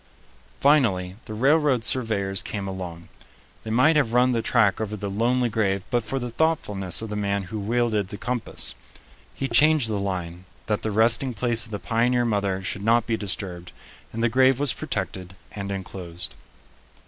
Finally 0.59 1.15
the 1.25 1.33
railroad 1.35 1.83
surveyors 1.83 2.41
came 2.41 2.67
along. 2.67 3.07
They 3.61 3.69
might 3.69 3.95
have 3.95 4.13
run 4.13 4.31
the 4.31 4.41
track 4.41 4.81
over 4.81 4.97
the 4.97 5.11
lonely 5.11 5.47
grave 5.47 5.83
but 5.91 6.01
for 6.03 6.17
the 6.17 6.31
thoughtfulness 6.31 7.03
of 7.03 7.09
the 7.09 7.15
man 7.15 7.43
who 7.43 7.59
wielded 7.59 8.07
the 8.07 8.17
compass. 8.17 8.73
He 9.35 9.47
changed 9.47 9.89
the 9.89 9.99
line, 9.99 10.45
that 10.65 10.81
the 10.81 10.89
resting 10.89 11.35
place 11.35 11.65
of 11.65 11.71
the 11.71 11.77
pioneer 11.77 12.25
mother 12.25 12.63
should 12.63 12.83
not 12.83 13.05
be 13.05 13.15
disturbed, 13.15 13.73
and 14.11 14.23
the 14.23 14.27
grave 14.29 14.59
was 14.59 14.73
protected 14.73 15.35
and 15.51 15.71
enclosed. 15.71 16.33